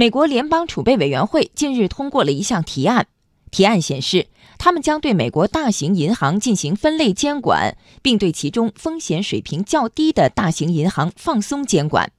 [0.00, 3.08] 美国联邦储备委员会近日通过了一项提案，
[3.50, 12.12] 提案显示，他们将对美国大型银行进行分类监管，并对其中风险水平较低的大型银行放松监管。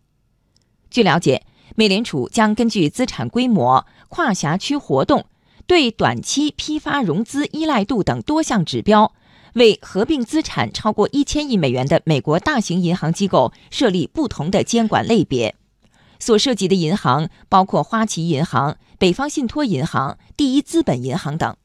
[0.92, 1.46] 据了解，
[1.78, 5.28] 美联储将根据资产规模、跨辖区活动、
[5.66, 9.14] 对短期批发融资依赖度等多项指标，
[9.54, 15.56] 为合并资产超过一千亿美元的美国大型银行机构设立不同的监管类别。
[16.20, 21.56] 所涉及的银行包括花旗银行、北方信托银行、第一资本银行等。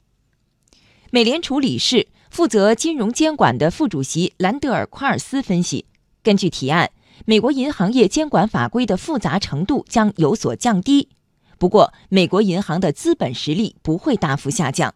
[1.11, 5.87] 美联储理事、负责金融监管的副主席兰德尔·夸尔斯分析，
[6.23, 6.91] 根据提案，
[7.25, 11.09] 美国银行业监管法规的复杂程度将有所降低，
[11.59, 14.95] 不过美国银行的资本实力不会大幅下降。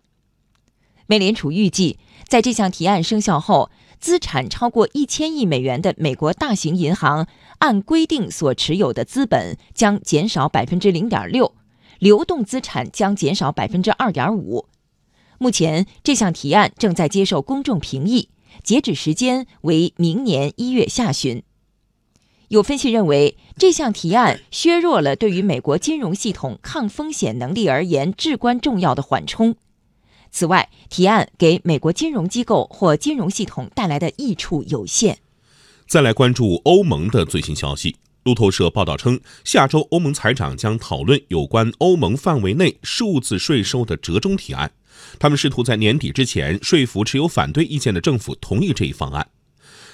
[1.06, 7.26] 美联储预计，在这项提案生效后，资产超过一千亿美元的美国大型银行
[7.58, 11.54] 按规定所持有的资本将减少百分之零点六，
[11.98, 14.66] 流动资产将减少百分之二点五。
[15.38, 18.30] 目前，这项提案正在接受公众评议，
[18.62, 21.42] 截止时间为明年一月下旬。
[22.48, 29.56] 有分析认为，这项提案削弱了对于美国金融系统抗风险能力而言至关重要的缓冲。
[30.30, 35.18] 此外，提案给美国金融机构或金融系统带来的益处有限。
[35.86, 37.96] 再来关注欧盟的最新消息。
[38.24, 44.70] 路透社报道称，下周欧盟财长将讨论有关欧盟范围内数字税收的折中提案。
[45.18, 49.26] 他们试图在年底之前说服持有反对意见的政府同意这一方案。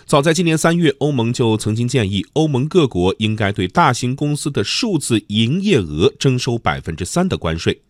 [0.04, 7.82] 早在今年三月，欧盟就曾经建议欧盟各国应该对大型公司的数字营业额征收百分之三的关税。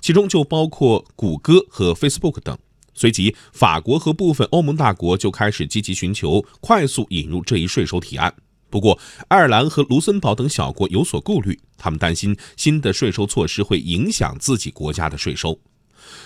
[0.00, 2.58] 其中就包括谷歌和 Facebook 等。
[2.94, 8.34] 随即，法国和部分欧盟大国就开始积极寻求快速引入这一税收提案。
[8.68, 8.98] 不过，
[9.28, 15.58] 爱尔兰和卢森堡等小国有所顾虑，他们担心新的税收措施会影响自己国家的税收。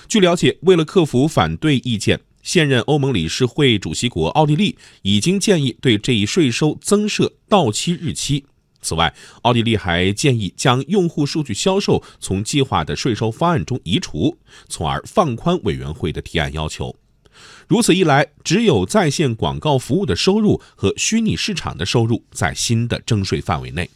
[0.08, 8.44] 据了解，为了克服反对意见，现任欧盟理事会主席国奥地利已经建议对这一税收增设到期日期。
[8.84, 9.12] 此外，
[9.42, 14.36] 奥地利还建议将用户数据销售从计划的税收方案中移除，
[14.68, 16.94] 从而放宽委员会的提案要求。
[17.66, 23.88] 如此一来，只有在线广告服务的收入和虚拟市场的收入在新的征税范围内。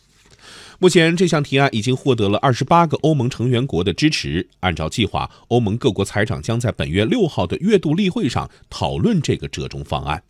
[0.81, 4.49] 目前，这项提案已经获得了二十八个欧盟成员国的支持。
[4.61, 10.23] 按照计划，欧盟各国财长将在本月六号的月度例会上讨论这个折中方案。